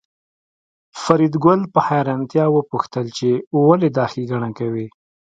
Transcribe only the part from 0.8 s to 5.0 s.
فریدګل په حیرانتیا وپوښتل چې ولې دا ښېګڼه کوې